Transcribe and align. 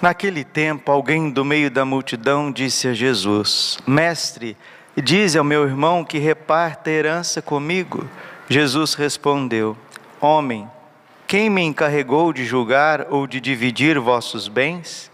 Naquele 0.00 0.44
tempo, 0.44 0.90
alguém 0.90 1.28
do 1.30 1.44
meio 1.44 1.70
da 1.70 1.84
multidão 1.84 2.50
disse 2.50 2.88
a 2.88 2.94
Jesus: 2.94 3.78
Mestre, 3.86 4.56
dize 4.96 5.36
ao 5.36 5.44
meu 5.44 5.64
irmão 5.64 6.02
que 6.02 6.16
reparta 6.16 6.88
a 6.88 6.92
herança 6.92 7.42
comigo. 7.42 8.08
Jesus 8.48 8.94
respondeu: 8.94 9.76
Homem, 10.18 10.66
quem 11.26 11.50
me 11.50 11.60
encarregou 11.60 12.32
de 12.32 12.46
julgar 12.46 13.08
ou 13.10 13.26
de 13.26 13.42
dividir 13.42 13.98
vossos 13.98 14.48
bens? 14.48 15.10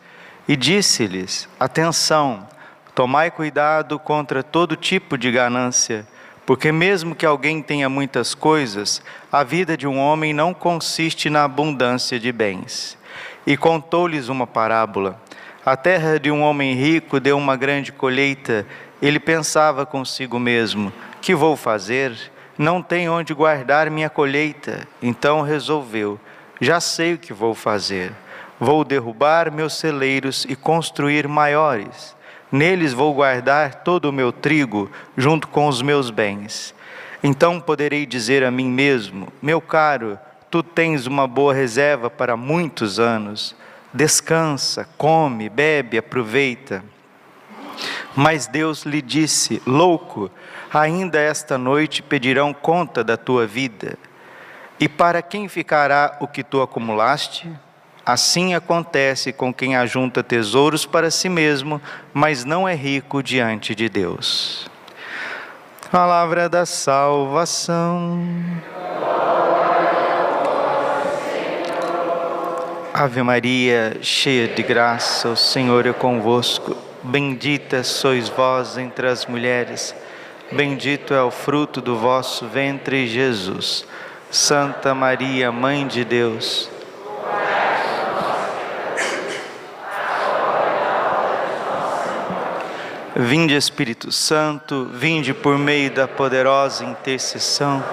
E 0.47 0.55
disse-lhes: 0.55 1.49
Atenção, 1.59 2.47
tomai 2.95 3.29
cuidado 3.33 3.99
contra 3.99 4.41
todo 4.41 4.77
tipo 4.77 5.19
de 5.19 5.33
ganância, 5.33 6.07
porque 6.47 6.71
mesmo 6.71 7.13
que 7.17 7.27
alguém 7.27 7.61
tenha 7.61 7.89
muitas 7.89 8.37
coisas, 8.37 9.03
a 9.33 9.43
vida 9.43 9.77
de 9.77 9.89
um 9.89 9.99
homem 9.99 10.33
não 10.33 10.55
consiste 10.55 11.29
na 11.29 11.43
abundância 11.43 12.21
de 12.21 12.31
bens 12.31 12.97
e 13.47 13.57
contou-lhes 13.57 14.29
uma 14.29 14.47
parábola. 14.47 15.21
A 15.65 15.77
terra 15.77 16.19
de 16.19 16.31
um 16.31 16.43
homem 16.43 16.75
rico 16.75 17.21
deu 17.21 17.37
uma 17.37 17.57
grande 17.57 17.93
colheita. 17.93 18.67
Ele 19.01 19.21
pensava 19.21 19.87
consigo 19.87 20.39
mesmo: 20.39 20.93
Que 21.21 21.35
vou 21.35 21.57
fazer? 21.57 22.17
Não 22.59 22.83
tenho 22.83 23.13
onde 23.13 23.35
guardar 23.35 23.91
minha 23.91 24.11
colheita. 24.11 24.87
Então 25.03 25.43
resolveu: 25.43 26.19
Já 26.61 26.81
sei 26.81 27.15
o 27.15 27.19
que 27.19 27.33
vou 27.33 27.55
fazer. 27.55 28.13
Vou 28.59 28.85
derrubar 28.85 29.53
meus 29.53 29.75
celeiros 29.75 30.47
e 30.49 30.57
construir 30.57 31.29
maiores. 31.29 32.17
Neles 32.51 32.93
vou 32.93 33.13
guardar 33.13 33.83
todo 33.83 34.07
o 34.07 34.13
meu 34.13 34.33
trigo, 34.33 34.91
junto 35.17 35.49
com 35.49 35.67
os 35.67 35.83
meus 35.83 36.11
bens. 36.11 36.75
Então 37.23 37.61
poderei 37.61 38.07
dizer 38.07 38.45
a 38.45 38.51
mim 38.51 38.69
mesmo: 38.69 39.29
Meu 39.43 39.61
caro, 39.61 40.19
tu 40.51 40.63
tens 40.63 41.07
uma 41.07 41.27
boa 41.27 41.53
reserva 41.53 42.09
para 42.09 42.37
muitos 42.37 42.99
anos. 42.99 43.55
Descansa, 43.93 44.89
come, 44.97 45.49
bebe, 45.49 45.99
aproveita. 45.99 46.85
Mas 48.15 48.47
Deus 48.47 48.85
lhe 48.85 49.03
disse: 49.03 49.63
Louco, 49.67 50.31
ainda 50.73 51.21
esta 51.21 51.59
noite 51.59 52.03
pedirão 52.03 52.53
conta 52.53 53.05
da 53.05 53.17
tua 53.17 53.47
vida. 53.47 53.99
E 54.79 54.89
para 54.89 55.23
quem 55.23 55.49
ficará 55.49 56.17
o 56.21 56.27
que 56.27 56.43
tu 56.43 56.61
acumulaste? 56.61 57.51
Assim 58.05 58.55
acontece 58.55 59.33
com 59.33 59.53
quem 59.53 59.75
ajunta 59.75 60.23
tesouros 60.23 60.87
para 60.87 61.11
si 61.11 61.29
mesmo, 61.29 61.81
mas 62.15 62.45
não 62.45 62.69
é 62.69 62.75
rico 62.75 63.23
diante 63.23 63.75
de 63.75 63.89
Deus. 63.89 64.71
Palavra 65.91 66.49
da 66.49 66.65
salvação. 66.65 68.23
Ave 72.99 73.23
Maria, 73.23 73.99
cheia 74.01 74.49
de 74.49 74.63
graça, 74.63 75.29
o 75.29 75.37
Senhor 75.37 75.87
é 75.87 75.93
convosco. 75.93 76.75
Bendita 77.03 77.85
sois 77.85 78.31
vós 78.31 78.79
entre 78.79 79.07
as 79.07 79.27
mulheres, 79.27 79.95
bendito 80.51 81.13
é 81.13 81.23
o 81.23 81.31
fruto 81.31 81.83
do 81.83 81.99
vosso 81.99 82.47
ventre, 82.47 83.07
Jesus. 83.07 83.85
Santa 84.31 84.95
Maria, 84.95 85.53
Mãe 85.53 85.87
de 85.87 86.07
Deus, 86.07 86.71
Vinde 93.15 93.55
Espírito 93.55 94.11
Santo, 94.11 94.89
vinde 94.91 95.35
por 95.35 95.59
meio 95.59 95.91
da 95.91 96.09
poderosa 96.09 96.83
intercessão 96.83 97.85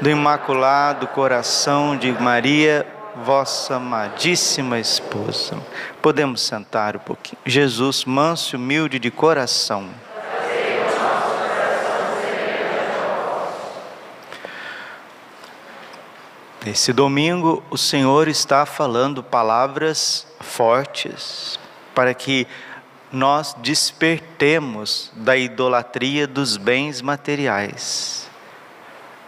do 0.00 0.08
Imaculado 0.08 1.06
Coração 1.08 1.94
de 1.94 2.10
Maria, 2.12 2.95
vossa 3.24 3.76
amadíssima 3.76 4.78
esposa. 4.78 5.56
Podemos 6.02 6.42
sentar 6.42 6.96
um 6.96 7.00
pouquinho. 7.00 7.38
Jesus, 7.44 8.04
manso 8.04 8.54
e 8.54 8.58
humilde 8.58 8.98
de 8.98 9.10
coração. 9.10 9.88
Esse 16.66 16.92
domingo 16.92 17.62
o 17.70 17.78
Senhor 17.78 18.26
está 18.26 18.66
falando 18.66 19.22
palavras 19.22 20.26
fortes 20.40 21.60
para 21.94 22.12
que 22.12 22.44
nós 23.12 23.54
despertemos 23.58 25.12
da 25.14 25.36
idolatria 25.36 26.26
dos 26.26 26.56
bens 26.56 27.00
materiais. 27.00 28.28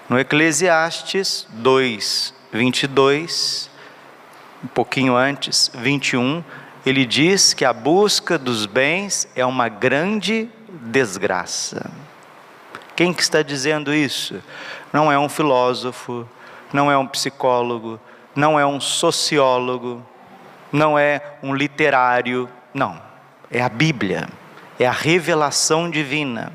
No 0.08 0.18
Eclesiastes 0.18 1.46
2, 1.50 2.34
22, 2.52 3.67
um 4.62 4.68
pouquinho 4.68 5.14
antes, 5.14 5.70
21, 5.74 6.42
ele 6.84 7.04
diz 7.04 7.52
que 7.52 7.64
a 7.64 7.72
busca 7.72 8.38
dos 8.38 8.66
bens 8.66 9.28
é 9.36 9.44
uma 9.44 9.68
grande 9.68 10.48
desgraça. 10.68 11.90
Quem 12.96 13.12
que 13.12 13.22
está 13.22 13.42
dizendo 13.42 13.94
isso? 13.94 14.42
Não 14.92 15.12
é 15.12 15.18
um 15.18 15.28
filósofo, 15.28 16.26
não 16.72 16.90
é 16.90 16.96
um 16.96 17.06
psicólogo, 17.06 18.00
não 18.34 18.58
é 18.58 18.66
um 18.66 18.80
sociólogo, 18.80 20.02
não 20.72 20.98
é 20.98 21.20
um 21.42 21.54
literário, 21.54 22.48
não. 22.72 23.00
É 23.50 23.62
a 23.62 23.68
Bíblia, 23.68 24.28
é 24.78 24.86
a 24.86 24.92
revelação 24.92 25.90
divina. 25.90 26.52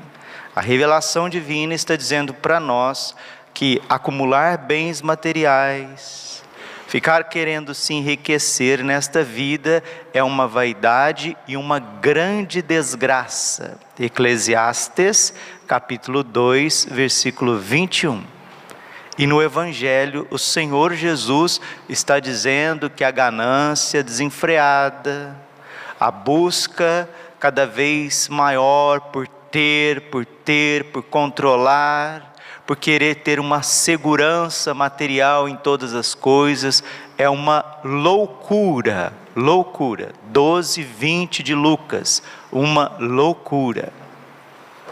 A 0.54 0.60
revelação 0.60 1.28
divina 1.28 1.74
está 1.74 1.96
dizendo 1.96 2.32
para 2.32 2.60
nós 2.60 3.14
que 3.52 3.80
acumular 3.88 4.58
bens 4.58 5.02
materiais, 5.02 6.33
Ficar 6.94 7.24
querendo 7.24 7.74
se 7.74 7.92
enriquecer 7.92 8.84
nesta 8.84 9.24
vida 9.24 9.82
é 10.12 10.22
uma 10.22 10.46
vaidade 10.46 11.36
e 11.48 11.56
uma 11.56 11.80
grande 11.80 12.62
desgraça. 12.62 13.76
Eclesiastes, 13.98 15.34
capítulo 15.66 16.22
2, 16.22 16.86
versículo 16.88 17.58
21. 17.58 18.22
E 19.18 19.26
no 19.26 19.42
Evangelho, 19.42 20.24
o 20.30 20.38
Senhor 20.38 20.94
Jesus 20.94 21.60
está 21.88 22.20
dizendo 22.20 22.88
que 22.88 23.02
a 23.02 23.10
ganância 23.10 24.00
desenfreada, 24.00 25.36
a 25.98 26.12
busca 26.12 27.10
cada 27.40 27.66
vez 27.66 28.28
maior 28.28 29.00
por 29.00 29.26
ter, 29.26 30.02
por 30.12 30.24
ter, 30.24 30.92
por 30.92 31.02
controlar, 31.02 32.33
por 32.66 32.76
querer 32.76 33.16
ter 33.16 33.38
uma 33.38 33.62
segurança 33.62 34.72
material 34.72 35.48
em 35.48 35.56
todas 35.56 35.94
as 35.94 36.14
coisas, 36.14 36.82
é 37.18 37.28
uma 37.28 37.64
loucura, 37.84 39.12
loucura. 39.36 40.12
12, 40.24 40.82
20 40.82 41.42
de 41.42 41.54
Lucas, 41.54 42.22
uma 42.50 42.96
loucura. 42.98 43.92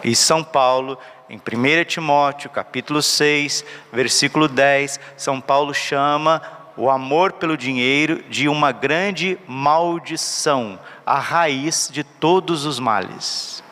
E 0.05 0.15
São 0.15 0.45
Paulo, 0.45 0.99
em 1.31 1.37
1 1.37 1.85
Timóteo, 1.85 2.51
capítulo 2.51 3.01
6, 3.01 3.65
versículo 3.93 4.49
10, 4.49 5.01
São 5.17 5.41
Paulo 5.41 5.73
chama 5.73 6.43
o 6.77 6.91
amor 6.91 7.33
pelo 7.33 7.57
dinheiro 7.57 8.23
de 8.29 8.49
uma 8.49 8.73
grande 8.73 9.39
maldição, 9.47 10.79
a 11.07 11.19
raiz 11.19 11.89
de 11.93 12.03
todos 12.03 12.65
os 12.65 12.79
males. 12.79 13.63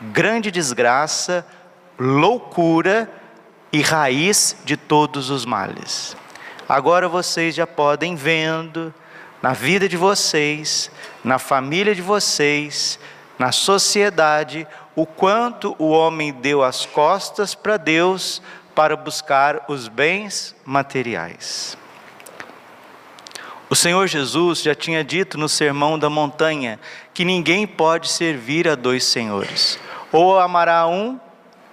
Grande 0.00 0.50
desgraça, 0.50 1.44
loucura 1.98 3.10
e 3.72 3.82
raiz 3.82 4.56
de 4.64 4.76
todos 4.76 5.30
os 5.30 5.44
males. 5.44 6.16
Agora 6.68 7.08
vocês 7.08 7.54
já 7.54 7.66
podem 7.66 8.14
vendo 8.14 8.92
na 9.42 9.52
vida 9.52 9.88
de 9.88 9.96
vocês, 9.96 10.90
na 11.24 11.38
família 11.38 11.94
de 11.94 12.02
vocês, 12.02 12.98
na 13.38 13.52
sociedade, 13.52 14.66
o 14.94 15.06
quanto 15.06 15.74
o 15.78 15.90
homem 15.90 16.32
deu 16.32 16.62
as 16.62 16.84
costas 16.84 17.54
para 17.54 17.76
Deus 17.76 18.42
para 18.74 18.96
buscar 18.96 19.64
os 19.68 19.88
bens 19.88 20.54
materiais. 20.64 21.76
O 23.70 23.76
Senhor 23.76 24.06
Jesus 24.06 24.62
já 24.62 24.74
tinha 24.74 25.04
dito 25.04 25.36
no 25.36 25.48
Sermão 25.48 25.98
da 25.98 26.08
Montanha 26.08 26.80
que 27.12 27.24
ninguém 27.24 27.66
pode 27.66 28.08
servir 28.08 28.66
a 28.66 28.74
dois 28.74 29.04
senhores. 29.04 29.78
Ou 30.10 30.40
amará 30.40 30.86
um 30.86 31.20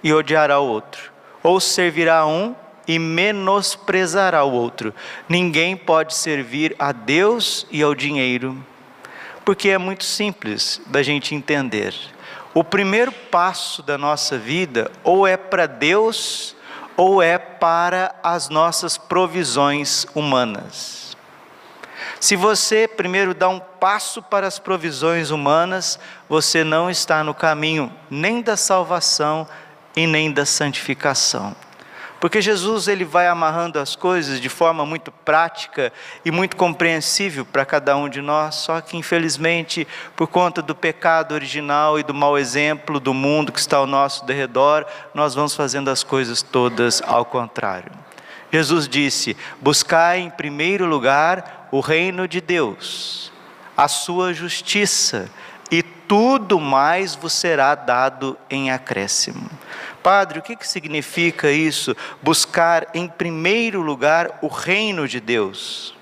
e 0.06 0.12
odiará 0.12 0.60
o 0.60 0.68
outro, 0.68 1.10
ou 1.42 1.58
servirá 1.58 2.18
a 2.18 2.26
um 2.28 2.54
e 2.86 2.96
menosprezará 2.96 4.44
o 4.44 4.52
outro. 4.52 4.94
Ninguém 5.28 5.76
pode 5.76 6.14
servir 6.14 6.76
a 6.78 6.92
Deus 6.92 7.66
e 7.72 7.82
ao 7.82 7.92
dinheiro, 7.92 8.56
porque 9.44 9.68
é 9.68 9.76
muito 9.76 10.04
simples 10.04 10.80
da 10.86 11.02
gente 11.02 11.34
entender. 11.34 11.92
O 12.54 12.62
primeiro 12.62 13.10
passo 13.10 13.82
da 13.82 13.98
nossa 13.98 14.38
vida 14.38 14.92
ou 15.02 15.26
é 15.26 15.36
para 15.36 15.66
Deus 15.66 16.54
ou 16.96 17.20
é 17.20 17.36
para 17.36 18.14
as 18.22 18.48
nossas 18.48 18.96
provisões 18.96 20.06
humanas. 20.14 21.16
Se 22.20 22.36
você 22.36 22.86
primeiro 22.86 23.34
dá 23.34 23.48
um 23.48 23.58
passo 23.58 24.22
para 24.22 24.46
as 24.46 24.60
provisões 24.60 25.30
humanas, 25.30 25.98
você 26.28 26.62
não 26.62 26.88
está 26.88 27.24
no 27.24 27.34
caminho 27.34 27.92
nem 28.08 28.40
da 28.40 28.56
salvação, 28.56 29.48
e 29.96 30.06
nem 30.06 30.30
da 30.30 30.44
santificação. 30.44 31.56
Porque 32.20 32.40
Jesus 32.40 32.88
ele 32.88 33.04
vai 33.04 33.28
amarrando 33.28 33.78
as 33.78 33.94
coisas 33.94 34.40
de 34.40 34.48
forma 34.48 34.86
muito 34.86 35.12
prática 35.12 35.92
e 36.24 36.30
muito 36.30 36.56
compreensível 36.56 37.44
para 37.44 37.64
cada 37.64 37.96
um 37.96 38.08
de 38.08 38.22
nós, 38.22 38.54
só 38.54 38.80
que 38.80 38.96
infelizmente, 38.96 39.86
por 40.14 40.26
conta 40.26 40.62
do 40.62 40.74
pecado 40.74 41.32
original 41.32 41.98
e 41.98 42.02
do 42.02 42.14
mau 42.14 42.38
exemplo 42.38 42.98
do 42.98 43.12
mundo 43.12 43.52
que 43.52 43.60
está 43.60 43.76
ao 43.76 43.86
nosso 43.86 44.24
derredor, 44.24 44.86
nós 45.14 45.34
vamos 45.34 45.54
fazendo 45.54 45.90
as 45.90 46.02
coisas 46.02 46.40
todas 46.40 47.02
ao 47.02 47.24
contrário. 47.24 47.92
Jesus 48.50 48.88
disse: 48.88 49.36
Buscai 49.60 50.20
em 50.20 50.30
primeiro 50.30 50.86
lugar 50.86 51.68
o 51.70 51.80
reino 51.80 52.26
de 52.26 52.40
Deus, 52.40 53.30
a 53.76 53.88
sua 53.88 54.32
justiça, 54.32 55.30
tudo 56.08 56.58
mais 56.60 57.14
vos 57.14 57.32
será 57.32 57.74
dado 57.74 58.38
em 58.48 58.70
acréscimo. 58.70 59.48
Padre, 60.02 60.38
o 60.38 60.42
que, 60.42 60.56
que 60.56 60.66
significa 60.66 61.50
isso? 61.50 61.96
Buscar 62.22 62.86
em 62.94 63.08
primeiro 63.08 63.80
lugar 63.82 64.38
o 64.40 64.48
reino 64.48 65.08
de 65.08 65.20
Deus. 65.20 65.94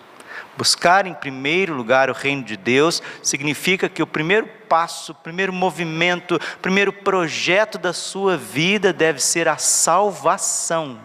Buscar 0.57 1.07
em 1.07 1.15
primeiro 1.15 1.75
lugar 1.75 2.09
o 2.09 2.13
reino 2.13 2.45
de 2.45 2.57
Deus 2.57 3.03
significa 3.23 3.89
que 3.89 4.03
o 4.03 4.07
primeiro 4.07 4.47
passo, 4.69 5.13
o 5.13 5.15
primeiro 5.15 5.53
movimento, 5.53 6.37
o 6.37 6.59
primeiro 6.59 6.93
projeto 6.93 7.77
da 7.77 7.93
sua 7.93 8.37
vida 8.37 8.93
deve 8.93 9.21
ser 9.21 9.49
a 9.49 9.57
salvação. 9.57 10.99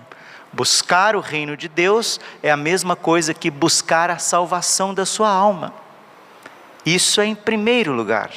Buscar 0.52 1.16
o 1.16 1.20
reino 1.20 1.56
de 1.56 1.68
Deus 1.68 2.20
é 2.44 2.52
a 2.52 2.58
mesma 2.58 2.96
coisa 2.96 3.34
que 3.34 3.50
buscar 3.50 4.12
a 4.12 4.18
salvação 4.18 4.94
da 4.94 5.06
sua 5.06 5.30
alma. 5.30 5.74
Isso 6.86 7.22
é 7.22 7.26
em 7.26 7.36
primeiro 7.36 7.94
lugar. 7.94 8.32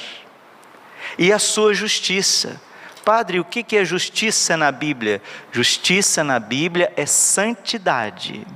E 1.19 1.33
a 1.33 1.39
sua 1.39 1.75
justiça. 1.75 2.61
Padre, 3.05 3.41
o 3.41 3.45
que 3.45 3.77
é 3.77 3.85
justiça 3.85 4.57
na 4.57 4.71
Bíblia? 4.71 5.21
Justiça 5.51 6.23
na 6.23 6.39
Bíblia 6.39 6.93
é 6.97 7.05
santidade. 7.05 8.47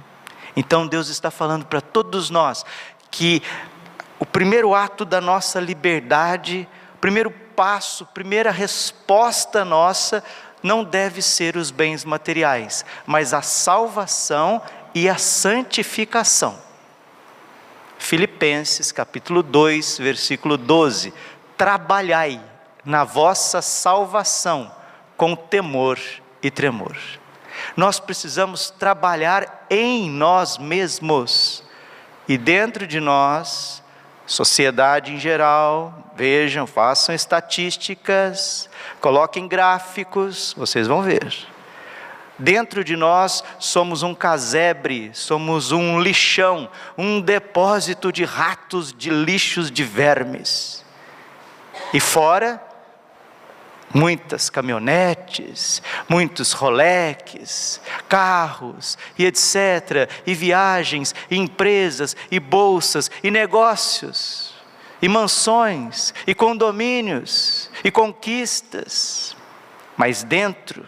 Então 0.56 0.86
Deus 0.86 1.08
está 1.08 1.30
falando 1.30 1.66
para 1.66 1.80
todos 1.80 2.30
nós 2.30 2.64
que 3.10 3.42
o 4.18 4.24
primeiro 4.24 4.74
ato 4.74 5.04
da 5.04 5.20
nossa 5.20 5.60
liberdade, 5.60 6.68
o 6.94 6.98
primeiro 6.98 7.30
passo, 7.30 8.04
a 8.04 8.06
primeira 8.06 8.50
resposta 8.50 9.64
nossa 9.64 10.22
não 10.62 10.82
deve 10.82 11.20
ser 11.22 11.56
os 11.56 11.70
bens 11.70 12.04
materiais, 12.04 12.84
mas 13.06 13.34
a 13.34 13.42
salvação 13.42 14.62
e 14.94 15.08
a 15.08 15.18
santificação. 15.18 16.58
Filipenses 17.98 18.92
capítulo 18.92 19.42
2, 19.42 19.98
versículo 19.98 20.56
12: 20.56 21.12
Trabalhai 21.56 22.40
na 22.84 23.04
vossa 23.04 23.60
salvação 23.60 24.70
com 25.16 25.34
temor 25.34 25.98
e 26.42 26.50
tremor. 26.50 26.96
Nós 27.76 27.98
precisamos 27.98 28.70
trabalhar 28.70 29.66
em 29.70 30.08
nós 30.10 30.58
mesmos 30.58 31.64
e 32.28 32.36
dentro 32.36 32.86
de 32.86 33.00
nós, 33.00 33.82
sociedade 34.26 35.12
em 35.12 35.18
geral, 35.18 36.12
vejam, 36.16 36.66
façam 36.66 37.14
estatísticas, 37.14 38.68
coloquem 39.00 39.46
gráficos, 39.46 40.54
vocês 40.56 40.86
vão 40.86 41.02
ver. 41.02 41.34
Dentro 42.38 42.84
de 42.84 42.96
nós 42.96 43.42
somos 43.58 44.02
um 44.02 44.14
casebre, 44.14 45.10
somos 45.14 45.72
um 45.72 46.00
lixão, 46.00 46.68
um 46.98 47.20
depósito 47.20 48.12
de 48.12 48.24
ratos, 48.24 48.92
de 48.92 49.08
lixos, 49.08 49.70
de 49.70 49.82
vermes. 49.82 50.84
E 51.92 52.00
fora, 52.00 52.62
muitas 53.94 54.50
caminhonetes, 54.50 55.82
muitos 56.08 56.52
Rolex, 56.52 57.80
carros 58.08 58.98
e 59.18 59.24
etc, 59.24 60.10
e 60.26 60.34
viagens, 60.34 61.14
e 61.30 61.36
empresas, 61.36 62.16
e 62.30 62.38
bolsas, 62.38 63.10
e 63.22 63.30
negócios, 63.30 64.54
e 65.00 65.08
mansões, 65.08 66.12
e 66.26 66.34
condomínios, 66.34 67.70
e 67.82 67.90
conquistas. 67.90 69.36
Mas 69.96 70.22
dentro 70.22 70.84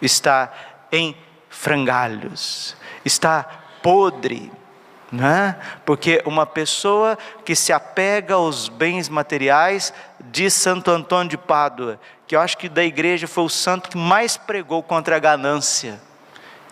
está 0.00 0.52
em 0.92 1.16
frangalhos, 1.48 2.76
está 3.04 3.42
podre, 3.82 4.50
né? 5.10 5.56
porque 5.84 6.22
uma 6.24 6.44
pessoa 6.44 7.16
que 7.44 7.54
se 7.54 7.72
apega 7.72 8.34
aos 8.34 8.68
bens 8.68 9.08
materiais, 9.08 9.92
diz 10.20 10.54
Santo 10.54 10.90
Antônio 10.90 11.30
de 11.30 11.38
Pádua, 11.38 11.98
que 12.26 12.36
eu 12.36 12.40
acho 12.40 12.58
que 12.58 12.68
da 12.68 12.84
igreja 12.84 13.26
foi 13.26 13.44
o 13.44 13.48
santo 13.48 13.88
que 13.88 13.96
mais 13.96 14.36
pregou 14.36 14.82
contra 14.82 15.16
a 15.16 15.18
ganância. 15.18 16.00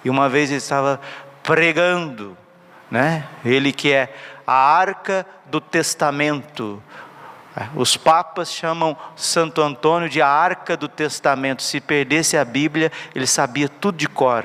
E 0.05 0.11
uma 0.11 0.29
vez 0.29 0.51
ele 0.51 0.59
estava 0.59 1.01
pregando, 1.43 2.37
né? 2.91 3.27
ele 3.45 3.73
que 3.73 3.93
é 3.93 4.13
a 4.47 4.55
arca 4.55 5.27
do 5.47 5.61
testamento, 5.61 6.83
os 7.75 7.97
papas 7.97 8.53
chamam 8.53 8.95
Santo 9.17 9.63
Antônio 9.63 10.11
de 10.11 10.21
a 10.21 10.29
arca 10.29 10.77
do 10.77 10.89
testamento. 10.89 11.63
Se 11.63 11.81
perdesse 11.81 12.37
a 12.37 12.45
Bíblia, 12.45 12.93
ele 13.15 13.27
sabia 13.27 13.67
tudo 13.67 13.97
de 13.97 14.07
cor. 14.07 14.45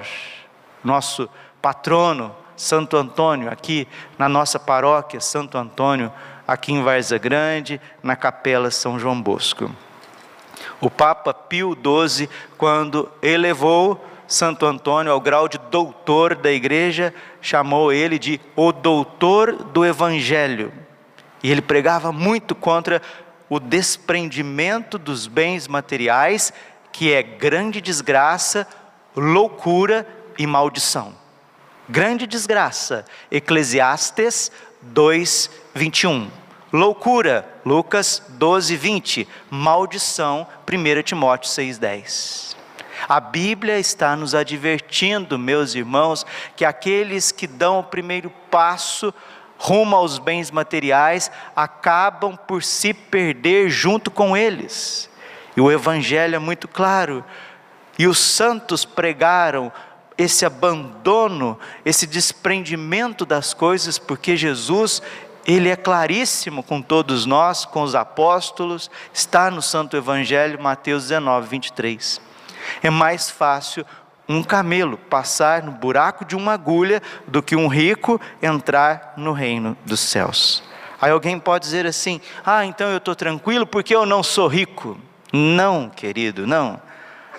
Nosso 0.82 1.30
patrono, 1.62 2.34
Santo 2.62 2.96
Antônio, 2.96 3.52
aqui 3.52 3.88
na 4.20 4.30
nossa 4.30 4.60
paróquia, 4.60 5.20
Santo 5.20 5.58
Antônio, 5.58 6.14
aqui 6.48 6.72
em 6.72 6.84
Varza 6.84 7.18
Grande, 7.18 7.82
na 8.04 8.16
capela 8.16 8.70
São 8.70 9.00
João 9.00 9.20
Bosco. 9.20 9.72
O 10.80 10.88
Papa 10.88 11.34
Pio 11.34 11.76
XII, 11.76 12.30
quando 12.60 13.12
elevou 13.20 14.08
Santo 14.28 14.68
Antônio 14.68 15.12
ao 15.12 15.20
grau 15.20 15.48
de 15.48 15.58
doutor 15.72 16.36
da 16.36 16.52
igreja, 16.52 17.12
chamou 17.42 17.92
ele 17.92 18.20
de 18.20 18.40
o 18.56 18.72
doutor 18.72 19.54
do 19.54 19.84
Evangelho. 19.84 20.72
E 21.42 21.50
ele 21.50 21.64
pregava 21.64 22.12
muito 22.12 22.54
contra 22.54 23.02
o 23.50 23.60
desprendimento 23.60 25.00
dos 25.00 25.26
bens 25.26 25.68
materiais, 25.68 26.54
que 26.92 27.12
é 27.12 27.24
grande 27.24 27.82
desgraça, 27.82 28.68
loucura 29.16 30.08
e 30.38 30.46
maldição. 30.46 31.21
Grande 31.92 32.26
desgraça, 32.26 33.04
Eclesiastes 33.30 34.50
2, 34.82 35.52
21. 35.76 36.32
Loucura, 36.72 37.46
Lucas 37.66 38.24
12, 38.30 38.78
20. 38.78 39.28
Maldição, 39.50 40.48
1 40.66 41.02
Timóteo 41.02 41.50
6, 41.50 41.78
10. 41.78 42.56
A 43.10 43.20
Bíblia 43.20 43.78
está 43.78 44.16
nos 44.16 44.34
advertindo, 44.34 45.38
meus 45.38 45.76
irmãos, 45.76 46.26
que 46.56 46.64
aqueles 46.64 47.30
que 47.30 47.46
dão 47.46 47.80
o 47.80 47.84
primeiro 47.84 48.30
passo 48.50 49.14
rumo 49.58 49.94
aos 49.94 50.18
bens 50.18 50.50
materiais, 50.50 51.30
acabam 51.54 52.38
por 52.38 52.64
se 52.64 52.94
perder 52.94 53.70
junto 53.70 54.10
com 54.10 54.38
eles. 54.38 55.10
E 55.58 55.60
o 55.60 55.70
Evangelho 55.70 56.38
é 56.38 56.40
muito 56.40 56.70
claro. 56.70 57.22
E 58.00 58.08
os 58.08 58.18
santos 58.18 58.86
pregaram 58.86 59.72
esse 60.22 60.46
abandono, 60.46 61.58
esse 61.86 62.06
desprendimento 62.06 63.26
das 63.26 63.54
coisas, 63.54 63.98
porque 63.98 64.38
Jesus, 64.38 65.02
ele 65.46 65.70
é 65.70 65.76
claríssimo 65.76 66.62
com 66.64 66.82
todos 66.82 67.26
nós, 67.26 67.66
com 67.66 67.82
os 67.82 67.96
apóstolos, 67.96 68.92
está 69.14 69.50
no 69.50 69.62
Santo 69.62 69.98
Evangelho, 69.98 70.62
Mateus 70.62 71.04
19, 71.08 71.48
23. 71.48 72.22
É 72.84 72.90
mais 72.90 73.30
fácil 73.30 73.86
um 74.30 74.44
camelo 74.44 74.98
passar 74.98 75.64
no 75.64 75.72
buraco 75.72 76.24
de 76.24 76.36
uma 76.36 76.54
agulha 76.54 77.02
do 77.28 77.42
que 77.42 77.56
um 77.56 77.68
rico 77.68 78.22
entrar 78.42 79.14
no 79.18 79.34
reino 79.34 79.76
dos 79.86 80.00
céus. 80.00 80.64
Aí 81.02 81.12
alguém 81.12 81.40
pode 81.40 81.66
dizer 81.66 81.86
assim: 81.88 82.22
ah, 82.46 82.66
então 82.66 82.90
eu 82.90 82.98
estou 82.98 83.16
tranquilo 83.16 83.66
porque 83.66 83.96
eu 83.96 84.06
não 84.06 84.22
sou 84.22 84.48
rico. 84.48 84.98
Não, 85.34 85.90
querido, 85.90 86.46
não. 86.46 86.80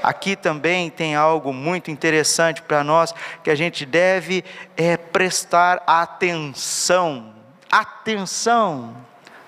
Aqui 0.03 0.35
também 0.35 0.91
tem 0.91 1.15
algo 1.15 1.53
muito 1.53 1.91
interessante 1.91 2.63
para 2.63 2.83
nós 2.83 3.15
que 3.43 3.51
a 3.51 3.55
gente 3.55 3.87
deve 3.87 4.45
é, 4.77 4.97
prestar 4.97 5.83
atenção. 5.87 7.33
Atenção. 7.71 8.97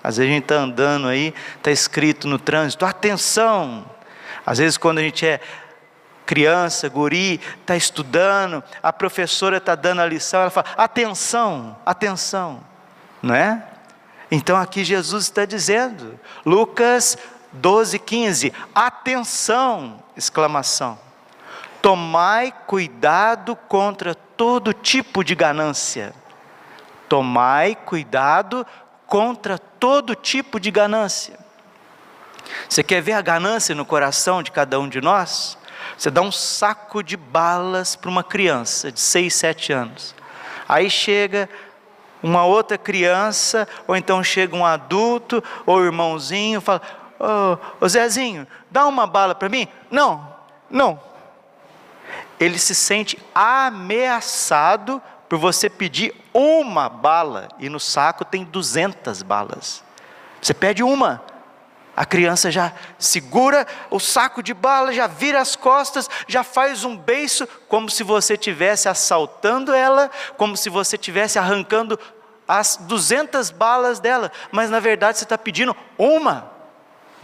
Às 0.03 0.17
vezes 0.17 0.31
a 0.31 0.33
gente 0.33 0.43
está 0.43 0.55
andando 0.55 1.07
aí, 1.07 1.33
está 1.57 1.71
escrito 1.71 2.27
no 2.27 2.37
trânsito, 2.37 2.85
atenção. 2.85 3.85
Às 4.45 4.59
vezes, 4.59 4.77
quando 4.77 4.99
a 4.99 5.01
gente 5.01 5.25
é 5.25 5.39
criança, 6.25 6.89
guri, 6.89 7.39
está 7.61 7.75
estudando, 7.75 8.63
a 8.81 8.91
professora 8.91 9.57
está 9.57 9.75
dando 9.75 10.01
a 10.01 10.05
lição, 10.05 10.41
ela 10.41 10.49
fala: 10.49 10.67
atenção, 10.77 11.75
atenção, 11.85 12.63
não 13.21 13.33
é? 13.33 13.63
Então 14.29 14.57
aqui 14.57 14.83
Jesus 14.83 15.25
está 15.25 15.45
dizendo, 15.45 16.19
Lucas 16.45 17.17
12, 17.55 17.99
15, 17.99 18.53
atenção, 18.73 20.03
exclamação, 20.15 20.97
tomai 21.81 22.53
cuidado 22.65 23.55
contra 23.55 24.13
todo 24.13 24.73
tipo 24.73 25.23
de 25.23 25.35
ganância, 25.35 26.13
tomai 27.07 27.75
cuidado 27.75 28.65
contra 29.07 29.57
todo 29.57 30.15
tipo 30.15 30.59
de 30.59 30.71
ganância. 30.71 31.37
Você 32.69 32.83
quer 32.83 33.01
ver 33.01 33.13
a 33.13 33.21
ganância 33.21 33.73
no 33.73 33.85
coração 33.85 34.43
de 34.43 34.51
cada 34.51 34.79
um 34.79 34.87
de 34.87 35.01
nós? 35.01 35.57
Você 35.97 36.11
dá 36.11 36.21
um 36.21 36.31
saco 36.31 37.03
de 37.03 37.15
balas 37.15 37.95
para 37.95 38.09
uma 38.09 38.23
criança 38.23 38.91
de 38.91 38.99
6, 38.99 39.33
7 39.33 39.73
anos. 39.73 40.15
Aí 40.67 40.89
chega 40.89 41.49
uma 42.21 42.43
outra 42.43 42.77
criança, 42.77 43.67
ou 43.87 43.95
então 43.95 44.23
chega 44.23 44.55
um 44.55 44.65
adulto, 44.65 45.43
ou 45.65 45.83
irmãozinho, 45.83 46.59
fala: 46.59 46.81
Ô 47.19 47.57
oh, 47.79 47.87
Zezinho, 47.87 48.47
dá 48.69 48.85
uma 48.85 49.07
bala 49.07 49.33
para 49.33 49.49
mim? 49.49 49.67
Não, 49.89 50.35
não. 50.69 50.99
Ele 52.39 52.59
se 52.59 52.75
sente 52.75 53.17
ameaçado 53.33 55.01
por 55.29 55.39
você 55.39 55.69
pedir 55.69 56.13
uma 56.33 56.89
bala 56.89 57.47
e 57.59 57.69
no 57.69 57.79
saco 57.79 58.25
tem 58.25 58.43
200 58.43 59.21
balas. 59.23 59.83
Você 60.41 60.53
pede 60.53 60.83
uma, 60.83 61.23
a 61.95 62.05
criança 62.05 62.51
já 62.51 62.73
segura 62.99 63.65
o 63.89 63.99
saco 63.99 64.43
de 64.43 64.53
bala, 64.53 64.93
já 64.93 65.07
vira 65.07 65.39
as 65.39 65.55
costas, 65.55 66.09
já 66.27 66.43
faz 66.43 66.83
um 66.83 66.95
beiço, 66.95 67.47
como 67.69 67.89
se 67.89 68.03
você 68.03 68.33
estivesse 68.33 68.89
assaltando 68.89 69.73
ela, 69.73 70.11
como 70.37 70.57
se 70.57 70.69
você 70.69 70.97
estivesse 70.97 71.39
arrancando 71.39 71.97
as 72.47 72.77
200 72.77 73.49
balas 73.49 73.99
dela, 73.99 74.31
mas 74.51 74.69
na 74.69 74.79
verdade 74.79 75.17
você 75.17 75.23
está 75.23 75.37
pedindo 75.37 75.75
uma. 75.97 76.54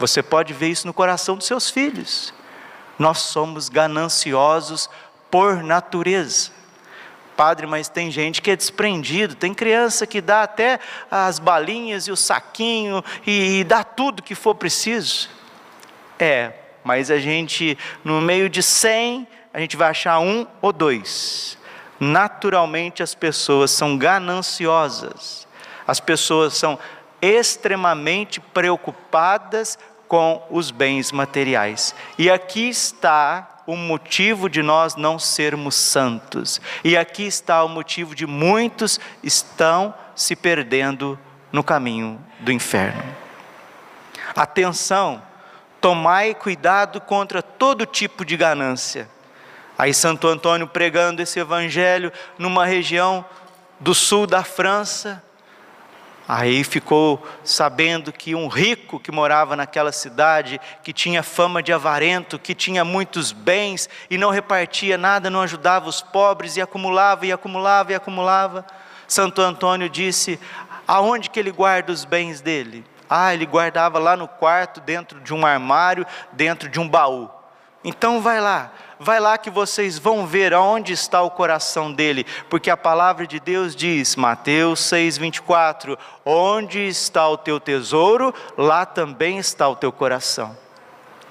Você 0.02 0.20
pode 0.20 0.52
ver 0.52 0.66
isso 0.66 0.84
no 0.84 0.92
coração 0.92 1.36
dos 1.36 1.46
seus 1.46 1.70
filhos. 1.70 2.34
Nós 2.98 3.18
somos 3.18 3.68
gananciosos 3.68 4.90
por 5.30 5.62
natureza. 5.62 6.50
Padre, 7.36 7.68
mas 7.68 7.88
tem 7.88 8.10
gente 8.10 8.42
que 8.42 8.50
é 8.50 8.56
desprendido, 8.56 9.36
tem 9.36 9.54
criança 9.54 10.04
que 10.04 10.20
dá 10.20 10.42
até 10.42 10.80
as 11.08 11.38
balinhas 11.38 12.08
e 12.08 12.10
o 12.10 12.16
saquinho 12.16 13.00
e, 13.24 13.60
e 13.60 13.64
dá 13.64 13.84
tudo 13.84 14.24
que 14.24 14.34
for 14.34 14.56
preciso. 14.56 15.30
É, 16.18 16.52
mas 16.82 17.08
a 17.08 17.20
gente, 17.20 17.78
no 18.02 18.20
meio 18.20 18.50
de 18.50 18.60
cem, 18.60 19.24
a 19.54 19.60
gente 19.60 19.76
vai 19.76 19.90
achar 19.90 20.18
um 20.18 20.44
ou 20.60 20.72
dois. 20.72 21.56
Naturalmente 22.00 23.04
as 23.04 23.14
pessoas 23.14 23.70
são 23.70 23.96
gananciosas, 23.96 25.46
as 25.86 26.00
pessoas 26.00 26.54
são 26.54 26.76
extremamente 27.22 28.40
preocupadas 28.40 29.78
com 30.12 30.46
os 30.50 30.70
bens 30.70 31.10
materiais. 31.10 31.94
E 32.18 32.30
aqui 32.30 32.68
está 32.68 33.62
o 33.66 33.74
motivo 33.74 34.46
de 34.46 34.62
nós 34.62 34.94
não 34.94 35.18
sermos 35.18 35.74
santos. 35.74 36.60
E 36.84 36.98
aqui 36.98 37.22
está 37.22 37.64
o 37.64 37.68
motivo 37.70 38.14
de 38.14 38.26
muitos 38.26 39.00
estão 39.22 39.94
se 40.14 40.36
perdendo 40.36 41.18
no 41.50 41.64
caminho 41.64 42.22
do 42.40 42.52
inferno. 42.52 43.02
Atenção, 44.36 45.22
tomai 45.80 46.34
cuidado 46.34 47.00
contra 47.00 47.42
todo 47.42 47.86
tipo 47.86 48.22
de 48.22 48.36
ganância. 48.36 49.08
Aí 49.78 49.94
Santo 49.94 50.28
Antônio 50.28 50.66
pregando 50.66 51.22
esse 51.22 51.40
evangelho 51.40 52.12
numa 52.36 52.66
região 52.66 53.24
do 53.80 53.94
sul 53.94 54.26
da 54.26 54.44
França, 54.44 55.24
Aí 56.26 56.62
ficou 56.62 57.26
sabendo 57.42 58.12
que 58.12 58.34
um 58.34 58.46
rico 58.46 59.00
que 59.00 59.10
morava 59.10 59.56
naquela 59.56 59.90
cidade, 59.90 60.60
que 60.82 60.92
tinha 60.92 61.22
fama 61.22 61.62
de 61.62 61.72
avarento, 61.72 62.38
que 62.38 62.54
tinha 62.54 62.84
muitos 62.84 63.32
bens 63.32 63.88
e 64.08 64.16
não 64.16 64.30
repartia 64.30 64.96
nada, 64.96 65.28
não 65.28 65.40
ajudava 65.40 65.88
os 65.88 66.00
pobres 66.00 66.56
e 66.56 66.60
acumulava 66.60 67.26
e 67.26 67.32
acumulava 67.32 67.92
e 67.92 67.94
acumulava. 67.94 68.64
Santo 69.08 69.42
Antônio 69.42 69.88
disse: 69.88 70.38
aonde 70.86 71.28
que 71.28 71.40
ele 71.40 71.50
guarda 71.50 71.92
os 71.92 72.04
bens 72.04 72.40
dele? 72.40 72.84
Ah, 73.10 73.34
ele 73.34 73.44
guardava 73.44 73.98
lá 73.98 74.16
no 74.16 74.26
quarto, 74.26 74.80
dentro 74.80 75.20
de 75.20 75.34
um 75.34 75.44
armário, 75.44 76.06
dentro 76.32 76.68
de 76.68 76.80
um 76.80 76.88
baú. 76.88 77.28
Então 77.84 78.20
vai 78.20 78.40
lá, 78.40 78.70
vai 78.98 79.18
lá 79.18 79.36
que 79.36 79.50
vocês 79.50 79.98
vão 79.98 80.24
ver 80.24 80.54
aonde 80.54 80.92
está 80.92 81.20
o 81.22 81.30
coração 81.30 81.92
dele, 81.92 82.24
porque 82.48 82.70
a 82.70 82.76
palavra 82.76 83.26
de 83.26 83.40
Deus 83.40 83.74
diz, 83.74 84.14
Mateus 84.14 84.80
6:24, 84.80 85.98
onde 86.24 86.80
está 86.80 87.28
o 87.28 87.36
teu 87.36 87.58
tesouro, 87.58 88.32
lá 88.56 88.86
também 88.86 89.38
está 89.38 89.68
o 89.68 89.74
teu 89.74 89.90
coração. 89.90 90.56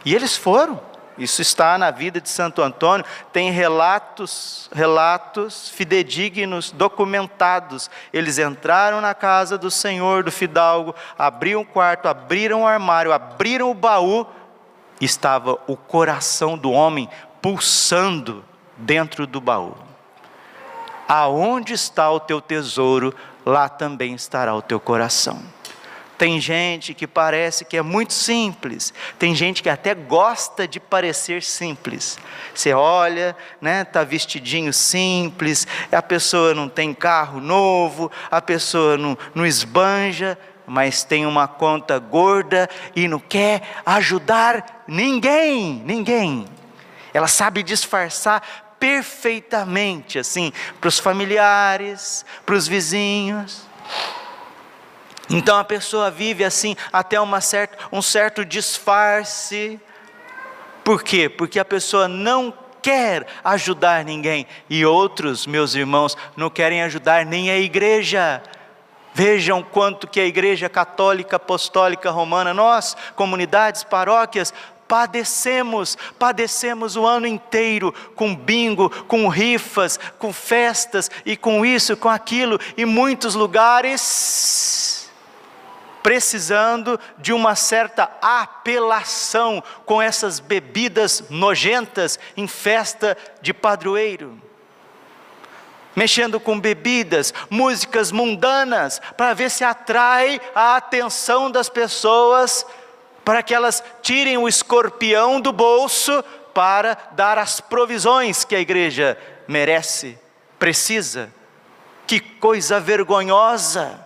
E 0.03 0.13
eles 0.13 0.35
foram. 0.35 0.91
Isso 1.17 1.41
está 1.41 1.77
na 1.77 1.91
vida 1.91 2.19
de 2.19 2.29
Santo 2.29 2.61
Antônio, 2.61 3.05
tem 3.31 3.51
relatos, 3.51 4.69
relatos 4.73 5.69
fidedignos, 5.69 6.71
documentados. 6.71 7.91
Eles 8.11 8.39
entraram 8.39 9.01
na 9.01 9.13
casa 9.13 9.57
do 9.57 9.69
Senhor, 9.69 10.23
do 10.23 10.31
fidalgo, 10.31 10.95
abriram 11.17 11.61
o 11.61 11.65
quarto, 11.65 12.07
abriram 12.07 12.63
o 12.63 12.67
armário, 12.67 13.11
abriram 13.11 13.69
o 13.69 13.75
baú, 13.75 14.25
estava 15.05 15.57
o 15.67 15.75
coração 15.75 16.57
do 16.57 16.71
homem 16.71 17.09
pulsando 17.41 18.43
dentro 18.77 19.25
do 19.25 19.41
baú. 19.41 19.75
Aonde 21.07 21.73
está 21.73 22.09
o 22.09 22.19
teu 22.19 22.39
tesouro, 22.39 23.13
lá 23.45 23.67
também 23.67 24.13
estará 24.13 24.55
o 24.55 24.61
teu 24.61 24.79
coração. 24.79 25.41
Tem 26.21 26.39
gente 26.39 26.93
que 26.93 27.07
parece 27.07 27.65
que 27.65 27.75
é 27.75 27.81
muito 27.81 28.13
simples, 28.13 28.93
tem 29.17 29.33
gente 29.33 29.63
que 29.63 29.69
até 29.69 29.95
gosta 29.95 30.67
de 30.67 30.79
parecer 30.79 31.41
simples. 31.41 32.19
Você 32.53 32.73
olha, 32.73 33.35
né, 33.59 33.83
tá 33.83 34.03
vestidinho 34.03 34.71
simples, 34.71 35.65
a 35.91 35.99
pessoa 35.99 36.53
não 36.53 36.69
tem 36.69 36.93
carro 36.93 37.41
novo, 37.41 38.11
a 38.29 38.39
pessoa 38.39 38.99
não, 38.99 39.17
não 39.33 39.43
esbanja, 39.47 40.37
mas 40.65 41.03
tem 41.03 41.25
uma 41.25 41.47
conta 41.47 41.97
gorda 41.99 42.69
e 42.95 43.07
não 43.07 43.19
quer 43.19 43.61
ajudar 43.85 44.83
ninguém, 44.87 45.81
ninguém. 45.85 46.45
Ela 47.13 47.27
sabe 47.27 47.63
disfarçar 47.63 48.75
perfeitamente, 48.79 50.17
assim, 50.17 50.51
para 50.79 50.87
os 50.87 50.97
familiares, 50.97 52.25
para 52.45 52.55
os 52.55 52.67
vizinhos. 52.67 53.61
Então 55.29 55.57
a 55.57 55.63
pessoa 55.63 56.11
vive 56.11 56.43
assim 56.43 56.75
até 56.91 57.19
uma 57.19 57.39
certa, 57.39 57.77
um 57.91 58.01
certo 58.01 58.43
disfarce. 58.43 59.79
Por 60.83 61.03
quê? 61.03 61.29
Porque 61.29 61.59
a 61.59 61.65
pessoa 61.65 62.07
não 62.07 62.53
quer 62.81 63.27
ajudar 63.43 64.03
ninguém. 64.03 64.47
E 64.69 64.85
outros, 64.85 65.45
meus 65.45 65.75
irmãos, 65.75 66.17
não 66.35 66.49
querem 66.49 66.81
ajudar 66.81 67.25
nem 67.25 67.51
a 67.51 67.57
igreja. 67.57 68.41
Vejam 69.13 69.61
quanto 69.61 70.07
que 70.07 70.19
a 70.19 70.25
Igreja 70.25 70.69
Católica 70.69 71.35
Apostólica 71.35 72.09
Romana, 72.09 72.53
nós, 72.53 72.95
comunidades, 73.15 73.83
paróquias, 73.83 74.53
padecemos, 74.87 75.97
padecemos 76.19 76.95
o 76.95 77.05
ano 77.05 77.27
inteiro 77.27 77.93
com 78.15 78.35
bingo, 78.35 78.89
com 79.05 79.27
rifas, 79.27 79.99
com 80.17 80.31
festas 80.33 81.09
e 81.25 81.35
com 81.35 81.65
isso, 81.65 81.95
com 81.97 82.09
aquilo, 82.09 82.59
e 82.75 82.85
muitos 82.85 83.35
lugares 83.35 85.09
precisando 86.01 86.99
de 87.17 87.31
uma 87.31 87.55
certa 87.55 88.11
apelação 88.21 89.63
com 89.85 90.01
essas 90.01 90.39
bebidas 90.39 91.25
nojentas 91.29 92.19
em 92.35 92.47
festa 92.47 93.15
de 93.41 93.53
padroeiro 93.53 94.50
mexendo 95.95 96.39
com 96.39 96.59
bebidas, 96.59 97.33
músicas 97.49 98.11
mundanas, 98.11 99.01
para 99.17 99.33
ver 99.33 99.49
se 99.49 99.63
atrai 99.63 100.39
a 100.55 100.75
atenção 100.75 101.51
das 101.51 101.69
pessoas 101.69 102.65
para 103.23 103.43
que 103.43 103.53
elas 103.53 103.83
tirem 104.01 104.37
o 104.37 104.47
escorpião 104.47 105.39
do 105.39 105.51
bolso 105.51 106.23
para 106.53 106.97
dar 107.11 107.37
as 107.37 107.61
provisões 107.61 108.43
que 108.43 108.55
a 108.55 108.59
igreja 108.59 109.17
merece, 109.47 110.17
precisa. 110.57 111.31
Que 112.07 112.19
coisa 112.19 112.79
vergonhosa 112.79 114.05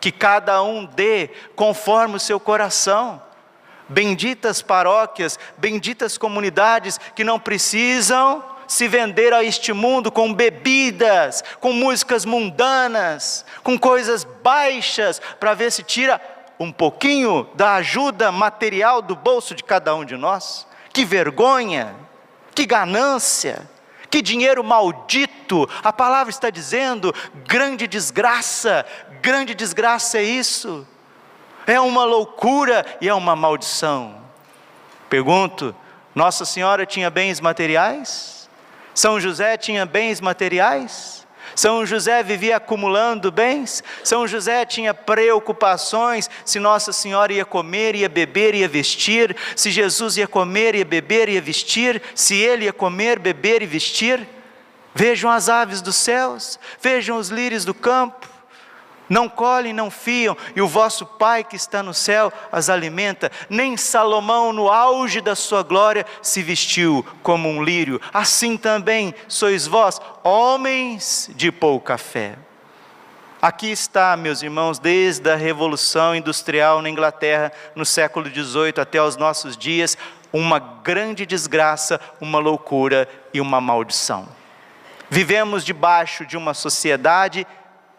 que 0.00 0.12
cada 0.12 0.62
um 0.62 0.84
dê 0.84 1.30
conforme 1.54 2.16
o 2.16 2.20
seu 2.20 2.38
coração. 2.38 3.22
Benditas 3.88 4.60
paróquias, 4.60 5.38
benditas 5.56 6.18
comunidades 6.18 6.98
que 7.14 7.24
não 7.24 7.38
precisam 7.38 8.44
se 8.66 8.88
vender 8.88 9.32
a 9.32 9.44
este 9.44 9.72
mundo 9.72 10.10
com 10.10 10.32
bebidas, 10.32 11.42
com 11.60 11.72
músicas 11.72 12.24
mundanas, 12.24 13.44
com 13.62 13.78
coisas 13.78 14.24
baixas, 14.24 15.20
para 15.38 15.54
ver 15.54 15.70
se 15.72 15.82
tira 15.82 16.20
um 16.58 16.72
pouquinho 16.72 17.48
da 17.54 17.74
ajuda 17.74 18.32
material 18.32 19.02
do 19.02 19.14
bolso 19.14 19.54
de 19.54 19.62
cada 19.62 19.94
um 19.94 20.04
de 20.04 20.16
nós? 20.16 20.66
Que 20.92 21.04
vergonha, 21.04 21.94
que 22.54 22.64
ganância, 22.64 23.68
que 24.10 24.22
dinheiro 24.22 24.64
maldito, 24.64 25.68
a 25.82 25.92
palavra 25.92 26.30
está 26.30 26.48
dizendo, 26.48 27.14
grande 27.46 27.86
desgraça, 27.86 28.86
grande 29.20 29.54
desgraça 29.54 30.18
é 30.18 30.22
isso, 30.22 30.86
é 31.66 31.78
uma 31.80 32.04
loucura 32.04 32.84
e 33.00 33.08
é 33.08 33.14
uma 33.14 33.36
maldição. 33.36 34.22
Pergunto: 35.10 35.74
Nossa 36.14 36.44
Senhora 36.44 36.86
tinha 36.86 37.10
bens 37.10 37.40
materiais? 37.40 38.35
São 38.96 39.20
José 39.20 39.58
tinha 39.58 39.84
bens 39.84 40.22
materiais? 40.22 41.26
São 41.54 41.84
José 41.84 42.22
vivia 42.22 42.56
acumulando 42.56 43.30
bens, 43.30 43.84
São 44.02 44.26
José 44.26 44.64
tinha 44.64 44.94
preocupações 44.94 46.30
se 46.46 46.58
Nossa 46.58 46.94
Senhora 46.94 47.32
ia 47.32 47.44
comer, 47.44 47.94
ia 47.94 48.08
beber, 48.08 48.54
ia 48.54 48.66
vestir, 48.66 49.36
se 49.54 49.70
Jesus 49.70 50.16
ia 50.16 50.26
comer, 50.26 50.74
ia 50.74 50.84
beber, 50.84 51.28
ia 51.28 51.40
vestir, 51.40 52.02
se 52.14 52.36
ele 52.36 52.64
ia 52.64 52.72
comer, 52.72 53.18
beber 53.18 53.60
e 53.62 53.66
vestir. 53.66 54.26
Vejam 54.94 55.30
as 55.30 55.50
aves 55.50 55.82
dos 55.82 55.96
céus, 55.96 56.58
vejam 56.80 57.18
os 57.18 57.28
lírios 57.28 57.66
do 57.66 57.74
campo, 57.74 58.26
não 59.08 59.28
colhem, 59.28 59.72
não 59.72 59.90
fiam, 59.90 60.36
e 60.54 60.60
o 60.60 60.68
vosso 60.68 61.06
Pai 61.06 61.44
que 61.44 61.56
está 61.56 61.82
no 61.82 61.94
céu 61.94 62.32
as 62.50 62.68
alimenta. 62.68 63.30
Nem 63.48 63.76
Salomão, 63.76 64.52
no 64.52 64.68
auge 64.70 65.20
da 65.20 65.34
sua 65.34 65.62
glória, 65.62 66.04
se 66.20 66.42
vestiu 66.42 67.04
como 67.22 67.48
um 67.48 67.62
lírio. 67.62 68.00
Assim 68.12 68.56
também 68.56 69.14
sois 69.28 69.66
vós, 69.66 70.00
homens 70.22 71.30
de 71.34 71.50
pouca 71.52 71.96
fé. 71.96 72.36
Aqui 73.40 73.70
está, 73.70 74.16
meus 74.16 74.42
irmãos, 74.42 74.78
desde 74.78 75.30
a 75.30 75.36
Revolução 75.36 76.16
Industrial 76.16 76.80
na 76.82 76.88
Inglaterra, 76.88 77.52
no 77.74 77.84
século 77.84 78.28
XVIII 78.28 78.74
até 78.80 79.00
os 79.00 79.16
nossos 79.16 79.56
dias, 79.56 79.96
uma 80.32 80.58
grande 80.58 81.24
desgraça, 81.24 82.00
uma 82.20 82.38
loucura 82.38 83.08
e 83.32 83.40
uma 83.40 83.60
maldição. 83.60 84.26
Vivemos 85.08 85.64
debaixo 85.64 86.26
de 86.26 86.36
uma 86.36 86.52
sociedade 86.52 87.46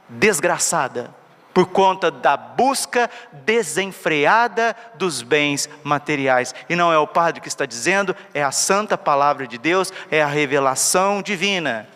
desgraçada 0.09 1.13
por 1.57 1.65
conta 1.65 2.11
da 2.11 2.37
busca 2.37 3.09
desenfreada 3.31 4.75
dos 4.93 5.23
bens 5.23 5.67
materiais. 5.83 6.53
E 6.69 6.75
não 6.75 6.93
é 6.93 6.99
o 6.99 7.07
padre 7.07 7.41
que 7.41 7.47
está 7.47 7.65
dizendo, 7.65 8.15
é 8.31 8.43
a 8.43 8.51
santa 8.51 8.95
palavra 8.95 9.47
de 9.47 9.57
Deus, 9.57 9.91
é 10.11 10.21
a 10.21 10.27
revelação 10.27 11.19
divina. 11.19 11.89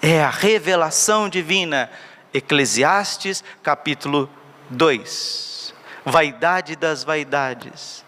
É 0.00 0.22
a 0.22 0.30
revelação 0.30 1.28
divina. 1.28 1.90
Eclesiastes 2.32 3.42
capítulo 3.60 4.30
2. 4.70 5.74
Vaidade 6.04 6.76
das 6.76 7.02
vaidades. 7.02 8.04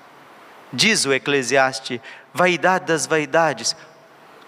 Diz 0.73 1.07
o 1.07 1.13
Eclesiastes, 1.13 2.01
vaidade 2.33 2.85
das 2.85 3.05
vaidades. 3.05 3.75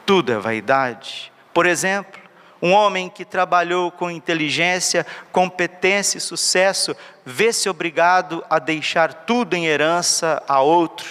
Tudo 0.06 0.32
é 0.32 0.38
vaidade. 0.38 1.32
Por 1.52 1.66
exemplo, 1.66 2.19
um 2.62 2.72
homem 2.72 3.08
que 3.08 3.24
trabalhou 3.24 3.90
com 3.90 4.10
inteligência, 4.10 5.06
competência 5.32 6.18
e 6.18 6.20
sucesso, 6.20 6.94
vê-se 7.24 7.68
obrigado 7.68 8.44
a 8.50 8.58
deixar 8.58 9.12
tudo 9.12 9.54
em 9.54 9.66
herança 9.66 10.42
a 10.46 10.60
outro, 10.60 11.08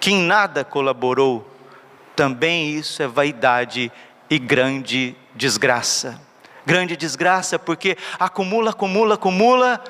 que 0.00 0.10
em 0.10 0.22
nada 0.22 0.64
colaborou. 0.64 1.48
Também 2.16 2.70
isso 2.70 3.02
é 3.02 3.06
vaidade 3.06 3.92
e 4.28 4.38
grande 4.38 5.16
desgraça. 5.34 6.20
Grande 6.66 6.96
desgraça 6.96 7.58
porque 7.58 7.96
acumula, 8.18 8.70
acumula, 8.70 9.14
acumula, 9.14 9.82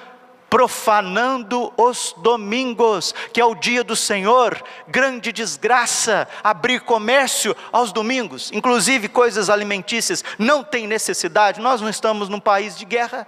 profanando 0.50 1.72
os 1.76 2.12
domingos, 2.18 3.14
que 3.32 3.40
é 3.40 3.44
o 3.44 3.54
dia 3.54 3.84
do 3.84 3.94
Senhor, 3.94 4.60
grande 4.88 5.30
desgraça 5.30 6.28
abrir 6.42 6.80
comércio 6.80 7.56
aos 7.70 7.92
domingos, 7.92 8.50
inclusive 8.52 9.08
coisas 9.08 9.48
alimentícias, 9.48 10.24
não 10.36 10.64
tem 10.64 10.88
necessidade, 10.88 11.60
nós 11.60 11.80
não 11.80 11.88
estamos 11.88 12.28
num 12.28 12.40
país 12.40 12.76
de 12.76 12.84
guerra. 12.84 13.26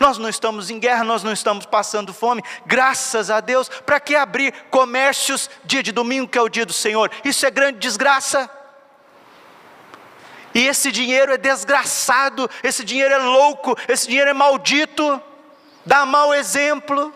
Nós 0.00 0.16
não 0.16 0.30
estamos 0.30 0.70
em 0.70 0.78
guerra, 0.78 1.04
nós 1.04 1.22
não 1.22 1.30
estamos 1.30 1.66
passando 1.66 2.14
fome, 2.14 2.42
graças 2.64 3.30
a 3.30 3.38
Deus. 3.38 3.68
Para 3.68 4.00
que 4.00 4.16
abrir 4.16 4.54
comércios 4.70 5.50
dia 5.62 5.82
de 5.82 5.92
domingo, 5.92 6.26
que 6.26 6.38
é 6.38 6.40
o 6.40 6.48
dia 6.48 6.64
do 6.64 6.72
Senhor? 6.72 7.10
Isso 7.22 7.44
é 7.44 7.50
grande 7.50 7.78
desgraça. 7.80 8.48
E 10.54 10.66
esse 10.66 10.90
dinheiro 10.90 11.34
é 11.34 11.36
desgraçado, 11.36 12.48
esse 12.62 12.82
dinheiro 12.82 13.12
é 13.12 13.18
louco, 13.18 13.76
esse 13.86 14.08
dinheiro 14.08 14.30
é 14.30 14.32
maldito 14.32 15.22
dá 15.90 16.06
mau 16.06 16.32
exemplo. 16.32 17.12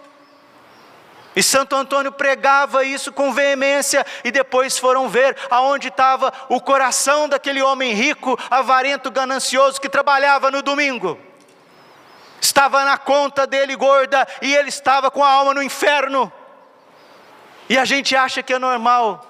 E 1.36 1.42
Santo 1.44 1.76
Antônio 1.76 2.10
pregava 2.10 2.84
isso 2.84 3.12
com 3.12 3.32
veemência, 3.32 4.04
e 4.24 4.32
depois 4.32 4.76
foram 4.76 5.08
ver 5.08 5.36
aonde 5.48 5.88
estava 5.88 6.32
o 6.48 6.60
coração 6.60 7.28
daquele 7.28 7.62
homem 7.62 7.92
rico, 7.92 8.36
avarento, 8.50 9.12
ganancioso, 9.12 9.80
que 9.80 9.88
trabalhava 9.88 10.50
no 10.50 10.60
domingo. 10.60 11.16
Estava 12.40 12.84
na 12.84 12.98
conta 12.98 13.46
dele 13.46 13.76
gorda, 13.76 14.26
e 14.42 14.52
ele 14.52 14.70
estava 14.70 15.08
com 15.08 15.22
a 15.22 15.30
alma 15.30 15.54
no 15.54 15.62
inferno. 15.62 16.32
E 17.68 17.78
a 17.78 17.84
gente 17.84 18.16
acha 18.16 18.42
que 18.42 18.54
é 18.54 18.58
normal. 18.58 19.24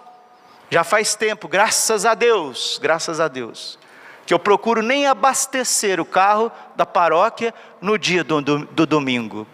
Já 0.71 0.83
faz 0.85 1.15
tempo, 1.15 1.49
graças 1.49 2.07
a 2.07 2.15
Deus, 2.15 2.79
graças 2.83 3.21
a 3.21 3.29
Deus, 3.29 3.79
que 4.27 4.33
eu 4.33 4.39
procuro 4.39 4.83
nem 4.83 5.07
abastecer 5.07 6.01
o 6.01 6.05
carro 6.05 6.51
da 6.77 6.87
paróquia 6.87 7.55
no 7.81 7.99
dia 7.99 8.25
do, 8.25 8.41
do, 8.41 8.59
do 8.67 8.87
domingo. 8.87 9.47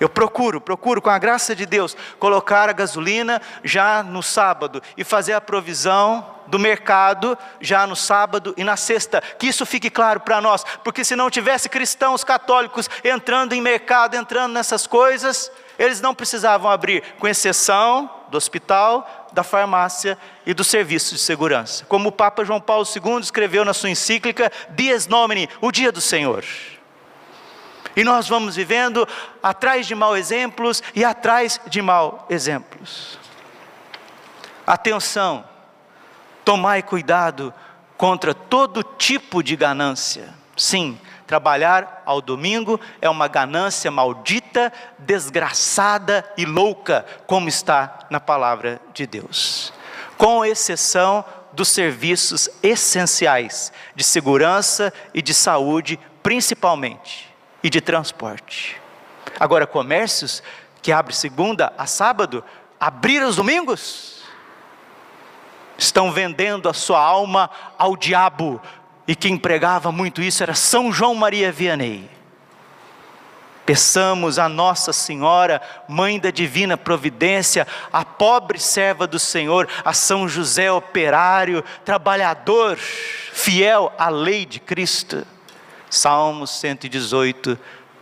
Eu 0.00 0.08
procuro, 0.08 0.60
procuro, 0.60 1.02
com 1.02 1.10
a 1.10 1.18
graça 1.18 1.56
de 1.56 1.66
Deus, 1.66 1.96
colocar 2.20 2.68
a 2.68 2.72
gasolina 2.72 3.42
já 3.64 4.02
no 4.02 4.22
sábado 4.22 4.80
e 4.96 5.02
fazer 5.02 5.32
a 5.32 5.40
provisão 5.40 6.24
do 6.46 6.58
mercado 6.58 7.36
já 7.60 7.86
no 7.86 7.96
sábado 7.96 8.54
e 8.56 8.62
na 8.62 8.76
sexta. 8.76 9.20
Que 9.20 9.48
isso 9.48 9.66
fique 9.66 9.90
claro 9.90 10.20
para 10.20 10.40
nós, 10.40 10.64
porque 10.84 11.04
se 11.04 11.16
não 11.16 11.28
tivesse 11.28 11.68
cristãos 11.68 12.22
católicos 12.22 12.88
entrando 13.02 13.54
em 13.54 13.60
mercado, 13.60 14.14
entrando 14.14 14.52
nessas 14.52 14.86
coisas, 14.86 15.50
eles 15.76 16.00
não 16.00 16.14
precisavam 16.14 16.70
abrir, 16.70 17.02
com 17.18 17.26
exceção 17.26 18.17
do 18.30 18.36
hospital, 18.36 19.28
da 19.32 19.42
farmácia 19.42 20.18
e 20.46 20.54
do 20.54 20.64
serviço 20.64 21.14
de 21.14 21.20
segurança. 21.20 21.84
Como 21.86 22.08
o 22.08 22.12
Papa 22.12 22.44
João 22.44 22.60
Paulo 22.60 22.84
II 22.84 23.20
escreveu 23.20 23.64
na 23.64 23.74
sua 23.74 23.90
encíclica 23.90 24.50
Dies 24.70 25.06
Nomini, 25.06 25.48
o 25.60 25.72
dia 25.72 25.92
do 25.92 26.00
Senhor. 26.00 26.44
E 27.96 28.04
nós 28.04 28.28
vamos 28.28 28.56
vivendo 28.56 29.08
atrás 29.42 29.86
de 29.86 29.94
maus 29.94 30.18
exemplos 30.18 30.82
e 30.94 31.04
atrás 31.04 31.60
de 31.66 31.82
maus 31.82 32.20
exemplos. 32.30 33.18
Atenção, 34.66 35.44
tomai 36.44 36.82
cuidado 36.82 37.52
contra 37.96 38.32
todo 38.32 38.82
tipo 38.82 39.42
de 39.42 39.56
ganância. 39.56 40.32
Sim, 40.56 41.00
trabalhar 41.28 42.02
ao 42.06 42.22
domingo 42.22 42.80
é 43.02 43.08
uma 43.08 43.28
ganância 43.28 43.90
maldita, 43.90 44.72
desgraçada 44.98 46.28
e 46.38 46.46
louca, 46.46 47.04
como 47.26 47.48
está 47.48 48.06
na 48.08 48.18
palavra 48.18 48.80
de 48.94 49.06
Deus. 49.06 49.72
Com 50.16 50.42
exceção 50.42 51.22
dos 51.52 51.68
serviços 51.68 52.48
essenciais 52.62 53.70
de 53.94 54.02
segurança 54.02 54.92
e 55.12 55.20
de 55.20 55.34
saúde, 55.34 56.00
principalmente 56.22 57.32
e 57.62 57.68
de 57.68 57.80
transporte. 57.80 58.80
Agora, 59.38 59.66
comércios 59.66 60.42
que 60.80 60.90
abrem 60.90 61.14
segunda 61.14 61.72
a 61.76 61.86
sábado, 61.86 62.42
abrir 62.80 63.22
aos 63.22 63.36
domingos, 63.36 64.18
estão 65.76 66.10
vendendo 66.10 66.68
a 66.68 66.74
sua 66.74 67.00
alma 67.00 67.50
ao 67.78 67.96
diabo, 67.96 68.60
e 69.08 69.16
quem 69.16 69.38
pregava 69.38 69.90
muito 69.90 70.20
isso 70.20 70.42
era 70.42 70.54
São 70.54 70.92
João 70.92 71.14
Maria 71.14 71.50
Vianney. 71.50 72.10
Peçamos 73.64 74.38
a 74.38 74.50
Nossa 74.50 74.92
Senhora, 74.92 75.62
Mãe 75.88 76.20
da 76.20 76.30
Divina 76.30 76.76
Providência, 76.76 77.66
a 77.90 78.04
pobre 78.04 78.58
serva 78.58 79.06
do 79.06 79.18
Senhor, 79.18 79.66
a 79.82 79.94
São 79.94 80.28
José 80.28 80.70
operário, 80.70 81.64
trabalhador, 81.86 82.76
fiel 82.76 83.90
à 83.98 84.10
lei 84.10 84.44
de 84.44 84.60
Cristo 84.60 85.26
Salmos 85.90 86.50
118, 86.50 87.58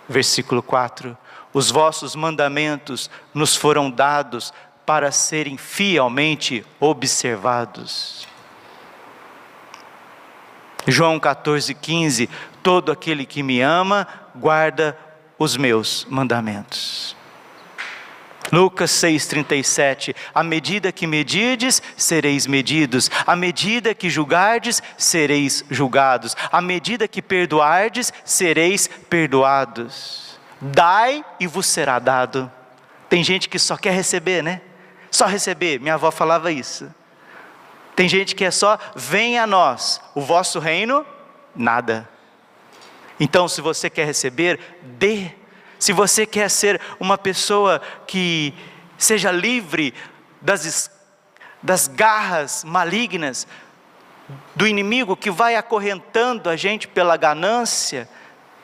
versículo 0.09 0.61
4. 0.61 1.17
Os 1.53 1.71
vossos 1.71 2.17
mandamentos 2.17 3.09
nos 3.33 3.55
foram 3.55 3.89
dados 3.91 4.53
para 4.85 5.13
serem 5.13 5.57
fielmente 5.57 6.65
observados. 6.81 8.27
João 10.87 11.19
14, 11.19 11.75
15: 11.75 12.29
Todo 12.63 12.93
aquele 12.93 13.27
que 13.27 13.43
me 13.43 13.61
ama, 13.61 14.07
guarda 14.35 14.97
os 15.39 15.57
meus 15.57 16.07
mandamentos. 16.09 17.17
Lucas 18.53 18.91
6,37: 18.93 20.15
À 20.35 20.43
medida 20.43 20.93
que 20.93 21.07
medirdes, 21.07 21.83
sereis 21.97 22.47
medidos, 22.47 23.11
à 23.27 23.35
medida 23.35 23.95
que 23.95 24.09
julgardes, 24.09 24.83
sereis 24.97 25.65
julgados, 25.71 26.37
à 26.51 26.61
medida 26.61 27.09
que 27.09 27.21
perdoardes, 27.21 28.13
sereis 28.25 28.89
perdoados. 29.11 30.39
Dai 30.61 31.25
e 31.41 31.47
vos 31.47 31.67
será 31.67 31.99
dado. 31.99 32.51
Tem 33.09 33.23
gente 33.23 33.49
que 33.49 33.59
só 33.59 33.77
quer 33.77 33.93
receber, 33.93 34.43
né? 34.43 34.61
Só 35.11 35.27
receber, 35.27 35.81
minha 35.81 35.95
avó 35.95 36.11
falava 36.11 36.51
isso. 36.51 36.93
Tem 37.97 38.09
gente 38.09 38.35
que 38.35 38.45
é 38.45 38.51
só, 38.51 38.79
venha 38.95 39.45
a 39.45 39.47
nós, 39.47 40.01
o 40.15 40.21
vosso 40.21 40.59
reino, 40.59 41.05
nada. 41.55 42.07
Então, 43.19 43.49
se 43.49 43.63
você 43.63 43.89
quer 43.89 44.05
receber, 44.05 44.61
dê 44.83 45.31
se 45.79 45.93
você 45.93 46.27
quer 46.27 46.51
ser 46.51 46.81
uma 46.99 47.19
pessoa 47.19 47.81
que 48.07 48.53
seja 48.99 49.31
livre 49.31 49.95
das, 50.41 50.91
das 51.63 51.89
garras 51.89 52.65
malignas, 52.65 53.47
do 54.55 54.67
inimigo 54.67 55.17
que 55.17 55.31
vai 55.31 55.55
acorrentando 55.55 56.51
a 56.51 56.57
gente 56.57 56.89
pela 56.89 57.17
ganância, 57.17 58.09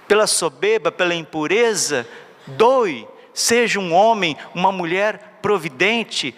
pela 0.09 0.27
soberba, 0.27 0.91
pela 0.91 1.15
impureza. 1.15 2.07
Doe, 2.47 3.07
seja 3.33 3.79
um 3.79 3.95
homem, 3.95 4.37
uma 4.55 4.73
mulher 4.73 5.39
providente, 5.41 6.35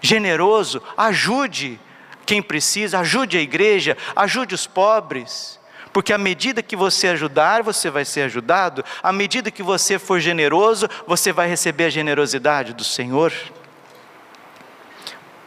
generoso, 0.00 0.82
ajude 0.96 1.80
quem 2.24 2.42
precisa, 2.42 3.00
ajude 3.00 3.36
a 3.36 3.40
igreja, 3.40 3.96
ajude 4.16 4.54
os 4.54 4.66
pobres. 4.66 5.60
Porque 5.92 6.12
à 6.12 6.18
medida 6.18 6.62
que 6.62 6.74
você 6.74 7.08
ajudar, 7.08 7.62
você 7.62 7.88
vai 7.88 8.04
ser 8.04 8.22
ajudado, 8.22 8.84
à 9.02 9.12
medida 9.12 9.50
que 9.50 9.62
você 9.62 9.98
for 9.98 10.18
generoso, 10.18 10.88
você 11.06 11.32
vai 11.32 11.48
receber 11.48 11.84
a 11.84 11.90
generosidade 11.90 12.72
do 12.72 12.82
Senhor. 12.82 13.32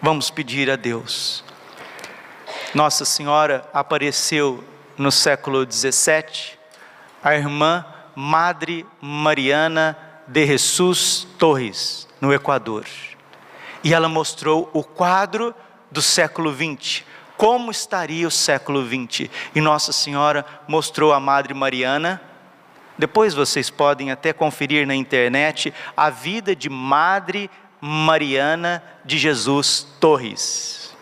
Vamos 0.02 0.30
pedir 0.30 0.72
a 0.72 0.76
Deus. 0.76 1.44
Nossa 2.74 3.04
Senhora 3.04 3.68
apareceu 3.74 4.64
no 4.98 5.12
século 5.12 5.66
17, 5.66 6.58
a 7.24 7.36
irmã 7.36 7.86
Madre 8.16 8.86
Mariana 9.02 9.98
de 10.28 10.46
Jesus 10.46 11.28
Torres, 11.38 12.08
no 12.22 12.34
Equador. 12.34 12.86
E 13.84 13.94
ela 13.94 14.08
mostrou 14.08 14.70
o 14.74 14.84
quadro 14.84 15.54
do 15.92 16.02
século 16.02 16.52
20, 16.52 17.06
como 17.38 17.72
estaria 17.72 18.28
o 18.28 18.32
século 18.32 18.84
20. 18.84 19.30
E 19.54 19.62
Nossa 19.62 19.92
Senhora 19.92 20.46
mostrou 20.68 21.14
a 21.14 21.20
Madre 21.20 21.54
Mariana. 21.54 22.22
Depois 22.98 23.34
vocês 23.34 23.70
podem 23.70 24.12
até 24.12 24.34
conferir 24.34 24.88
na 24.88 24.96
internet 24.96 25.74
a 25.96 26.10
vida 26.10 26.56
de 26.56 26.70
Madre 26.70 27.50
Mariana 27.80 28.84
de 29.06 29.18
Jesus 29.18 29.88
Torres, 30.00 30.96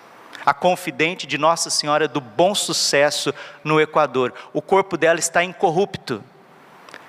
a 0.46 0.54
confidente 0.54 1.26
de 1.26 1.38
Nossa 1.38 1.70
Senhora 1.70 2.08
do 2.08 2.20
Bom 2.20 2.54
Sucesso 2.54 3.34
no 3.64 3.80
Equador. 3.80 4.34
O 4.54 4.62
corpo 4.62 4.98
dela 4.98 5.20
está 5.20 5.44
incorrupto. 5.44 6.22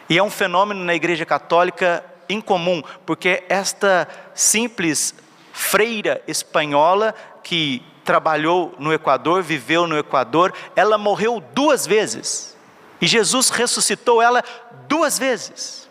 E 0.09 0.17
é 0.17 0.23
um 0.23 0.31
fenômeno 0.31 0.85
na 0.85 0.95
Igreja 0.95 1.27
Católica 1.27 2.05
incomum, 2.29 2.83
porque 3.05 3.43
esta 3.49 4.09
simples 4.35 5.15
freira 5.53 6.23
espanhola 6.29 7.15
que 7.47 7.81
trabalhou 8.05 8.75
no 8.77 8.93
Equador, 8.93 9.41
viveu 9.41 9.87
no 9.87 9.97
Equador, 9.97 10.53
ela 10.75 10.99
morreu 10.99 11.41
duas 11.55 11.87
vezes. 11.87 12.57
E 13.01 13.07
Jesus 13.07 13.51
ressuscitou 13.51 14.21
ela 14.21 14.43
duas 14.89 15.17
vezes. 15.17 15.89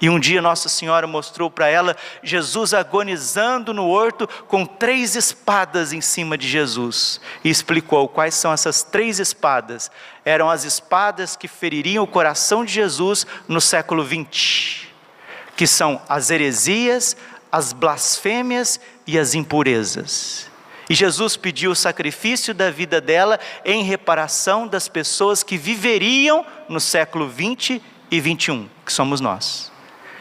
E 0.00 0.08
um 0.08 0.20
dia 0.20 0.40
Nossa 0.40 0.68
Senhora 0.68 1.04
mostrou 1.04 1.50
para 1.50 1.66
ela 1.66 1.96
Jesus 2.22 2.72
agonizando 2.72 3.74
no 3.74 3.88
horto 3.88 4.28
com 4.46 4.64
três 4.64 5.16
espadas 5.16 5.92
em 5.92 6.00
cima 6.00 6.38
de 6.38 6.46
Jesus. 6.46 7.20
E 7.42 7.50
explicou 7.50 8.06
quais 8.06 8.36
são 8.36 8.52
essas 8.52 8.84
três 8.84 9.18
espadas. 9.18 9.90
Eram 10.24 10.48
as 10.48 10.62
espadas 10.62 11.34
que 11.34 11.48
feririam 11.48 12.04
o 12.04 12.08
coração 12.08 12.64
de 12.64 12.72
Jesus 12.72 13.26
no 13.48 13.60
século 13.60 14.04
20, 14.04 14.94
que 15.56 15.66
são 15.66 16.00
as 16.08 16.30
heresias, 16.30 17.16
as 17.50 17.72
blasfêmias 17.72 18.78
e 19.04 19.18
as 19.18 19.34
impurezas. 19.34 20.54
E 20.88 20.94
Jesus 20.94 21.36
pediu 21.36 21.72
o 21.72 21.76
sacrifício 21.76 22.54
da 22.54 22.70
vida 22.70 23.00
dela 23.00 23.40
em 23.64 23.82
reparação 23.82 24.68
das 24.68 24.88
pessoas 24.88 25.42
que 25.42 25.56
viveriam 25.56 26.46
no 26.68 26.80
século 26.80 27.28
20 27.28 27.82
e 28.10 28.20
21, 28.20 28.68
que 28.84 28.92
somos 28.92 29.20
nós. 29.20 29.72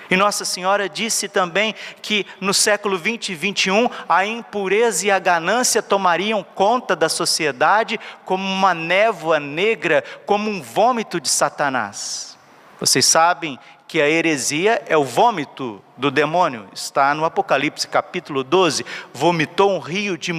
E 0.10 0.16
Nossa 0.16 0.46
Senhora 0.46 0.88
disse 0.88 1.28
também 1.28 1.74
que 2.02 2.26
no 2.40 2.54
século 2.54 2.98
20 2.98 3.30
e 3.30 3.36
21 3.36 3.90
a 4.08 4.26
impureza 4.26 5.08
e 5.08 5.12
a 5.12 5.18
ganância 5.18 5.82
tomariam 5.82 6.44
conta 6.44 6.96
da 6.96 7.10
sociedade 7.10 8.00
como 8.24 8.44
uma 8.44 8.74
névoa 8.74 9.40
negra, 9.40 10.04
como 10.26 10.50
um 10.50 10.62
vômito 10.62 11.20
de 11.20 11.30
Satanás. 11.30 12.38
Vocês 12.80 13.06
sabem 13.06 13.58
que 13.96 14.02
a 14.02 14.10
heresia 14.10 14.84
é 14.88 14.98
o 14.98 15.06
vômito 15.06 15.82
do 15.96 16.12
demônio, 16.12 16.68
está 16.74 17.16
no 17.16 17.24
Apocalipse 17.24 17.88
capítulo 17.88 18.44
12. 18.44 18.86
Vomitou 19.14 19.74
um 19.74 19.80
rio 19.80 20.18
de, 20.18 20.34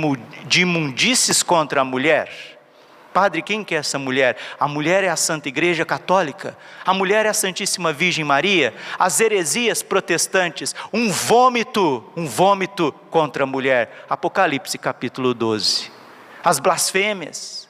de 0.44 0.60
imundícies 0.60 1.42
contra 1.42 1.80
a 1.80 1.84
mulher. 1.84 2.28
Padre, 3.14 3.40
quem 3.40 3.64
que 3.64 3.74
é 3.74 3.78
essa 3.78 3.98
mulher? 3.98 4.36
A 4.60 4.68
mulher 4.68 5.04
é 5.04 5.08
a 5.08 5.16
Santa 5.16 5.48
Igreja 5.48 5.86
Católica, 5.86 6.54
a 6.84 6.92
mulher 6.92 7.24
é 7.24 7.30
a 7.30 7.32
Santíssima 7.32 7.94
Virgem 7.94 8.26
Maria, 8.26 8.74
as 8.98 9.20
heresias 9.20 9.82
protestantes, 9.82 10.74
um 10.92 11.10
vômito, 11.10 12.04
um 12.14 12.26
vômito 12.26 12.92
contra 13.08 13.44
a 13.44 13.46
mulher. 13.46 14.04
Apocalipse 14.06 14.76
capítulo 14.76 15.32
12. 15.32 15.90
As 16.44 16.58
blasfêmias, 16.58 17.65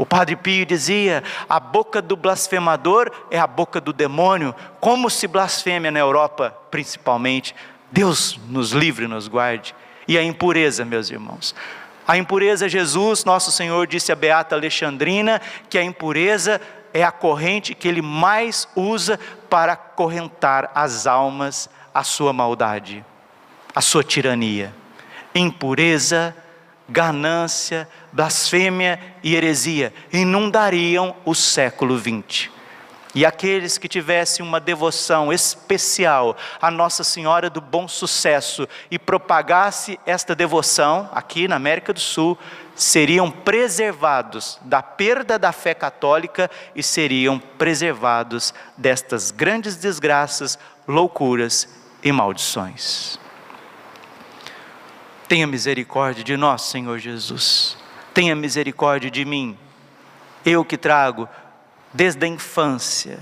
o 0.00 0.06
Padre 0.06 0.34
Pio 0.34 0.64
dizia: 0.64 1.22
a 1.46 1.60
boca 1.60 2.00
do 2.00 2.16
blasfemador 2.16 3.10
é 3.30 3.38
a 3.38 3.46
boca 3.46 3.78
do 3.82 3.92
demônio. 3.92 4.54
Como 4.80 5.10
se 5.10 5.26
blasfêmia 5.26 5.90
na 5.90 5.98
Europa, 5.98 6.56
principalmente. 6.70 7.54
Deus 7.92 8.40
nos 8.48 8.70
livre 8.70 9.04
e 9.04 9.08
nos 9.08 9.28
guarde. 9.28 9.74
E 10.08 10.16
a 10.16 10.22
impureza, 10.22 10.86
meus 10.86 11.10
irmãos. 11.10 11.54
A 12.08 12.16
impureza, 12.16 12.66
Jesus, 12.66 13.26
nosso 13.26 13.52
Senhor, 13.52 13.86
disse 13.86 14.10
a 14.10 14.16
Beata 14.16 14.54
Alexandrina 14.54 15.38
que 15.68 15.76
a 15.76 15.82
impureza 15.82 16.58
é 16.94 17.04
a 17.04 17.12
corrente 17.12 17.74
que 17.74 17.86
ele 17.86 18.00
mais 18.00 18.66
usa 18.74 19.20
para 19.50 19.76
correntar 19.76 20.72
as 20.74 21.06
almas 21.06 21.68
à 21.92 22.02
sua 22.02 22.32
maldade, 22.32 23.04
à 23.74 23.82
sua 23.82 24.02
tirania. 24.02 24.72
Impureza, 25.34 26.34
ganância, 26.90 27.88
blasfêmia 28.12 28.98
e 29.22 29.34
heresia 29.34 29.92
inundariam 30.12 31.14
o 31.24 31.34
século 31.34 31.98
XX. 31.98 32.50
E 33.12 33.26
aqueles 33.26 33.76
que 33.76 33.88
tivessem 33.88 34.44
uma 34.44 34.60
devoção 34.60 35.32
especial 35.32 36.36
a 36.62 36.70
Nossa 36.70 37.02
Senhora 37.02 37.50
do 37.50 37.60
Bom 37.60 37.88
Sucesso 37.88 38.68
e 38.88 38.98
propagasse 39.00 39.98
esta 40.06 40.34
devoção 40.34 41.08
aqui 41.12 41.48
na 41.48 41.56
América 41.56 41.92
do 41.92 41.98
Sul, 41.98 42.38
seriam 42.76 43.28
preservados 43.28 44.60
da 44.62 44.80
perda 44.80 45.38
da 45.38 45.50
fé 45.50 45.74
católica 45.74 46.48
e 46.74 46.84
seriam 46.84 47.38
preservados 47.38 48.54
destas 48.76 49.32
grandes 49.32 49.76
desgraças, 49.76 50.56
loucuras 50.86 51.68
e 52.04 52.12
maldições. 52.12 53.18
Tenha 55.30 55.46
misericórdia 55.46 56.24
de 56.24 56.36
nós, 56.36 56.62
Senhor 56.62 56.98
Jesus. 56.98 57.76
Tenha 58.12 58.34
misericórdia 58.34 59.08
de 59.08 59.24
mim. 59.24 59.56
Eu 60.44 60.64
que 60.64 60.76
trago 60.76 61.28
desde 61.94 62.24
a 62.24 62.28
infância, 62.28 63.16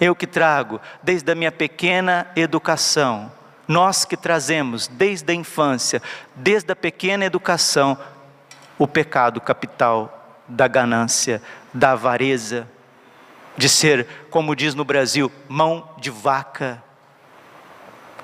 eu 0.00 0.16
que 0.16 0.26
trago 0.26 0.80
desde 1.02 1.30
a 1.30 1.34
minha 1.34 1.52
pequena 1.52 2.26
educação, 2.34 3.30
nós 3.68 4.06
que 4.06 4.16
trazemos 4.16 4.88
desde 4.88 5.30
a 5.30 5.34
infância, 5.34 6.00
desde 6.34 6.72
a 6.72 6.76
pequena 6.76 7.26
educação, 7.26 7.98
o 8.78 8.88
pecado 8.88 9.38
capital 9.38 10.40
da 10.48 10.66
ganância, 10.66 11.42
da 11.74 11.92
avareza, 11.92 12.66
de 13.58 13.68
ser, 13.68 14.08
como 14.30 14.56
diz 14.56 14.74
no 14.74 14.86
Brasil, 14.86 15.30
mão 15.50 15.86
de 15.98 16.08
vaca 16.08 16.82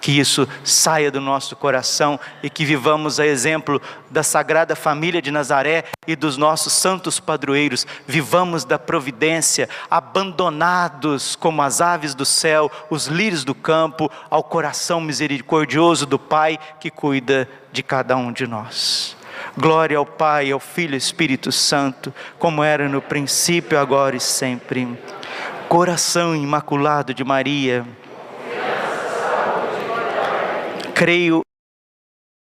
que 0.01 0.13
isso 0.13 0.49
saia 0.65 1.11
do 1.11 1.21
nosso 1.21 1.57
coração 1.57 2.19
e 2.43 2.49
que 2.49 2.65
vivamos 2.65 3.19
a 3.19 3.27
exemplo 3.27 3.81
da 4.11 4.23
Sagrada 4.23 4.75
Família 4.77 5.21
de 5.21 5.31
Nazaré 5.31 5.85
e 6.07 6.17
dos 6.17 6.37
nossos 6.37 6.73
santos 6.73 7.21
padroeiros, 7.21 7.87
vivamos 8.07 8.65
da 8.65 8.79
providência, 8.79 9.69
abandonados 9.91 11.37
como 11.37 11.63
as 11.63 11.81
aves 11.81 12.15
do 12.15 12.25
céu, 12.25 12.71
os 12.91 13.07
lírios 13.07 13.45
do 13.45 13.55
campo, 13.55 14.11
ao 14.31 14.43
coração 14.43 15.01
misericordioso 15.01 16.07
do 16.07 16.19
Pai 16.19 16.59
que 16.81 16.91
cuida 16.91 17.49
de 17.73 17.83
cada 17.83 18.17
um 18.17 18.33
de 18.33 18.47
nós. 18.47 19.17
Glória 19.57 19.99
ao 19.99 20.07
Pai, 20.07 20.51
ao 20.51 20.61
Filho 20.61 20.93
e 20.93 20.95
ao 20.95 20.99
Espírito 20.99 21.51
Santo, 21.53 22.13
como 22.39 22.63
era 22.63 22.89
no 22.89 23.01
princípio, 23.01 23.79
agora 23.79 24.17
e 24.17 24.21
sempre. 24.21 24.99
Coração 25.69 26.35
imaculado 26.35 27.13
de 27.13 27.23
Maria, 27.23 27.85
creio 30.99 31.43